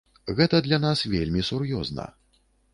Гэта 0.39 0.61
для 0.67 0.79
нас 0.85 1.05
вельмі 1.13 1.45
сур'ёзна. 1.53 2.11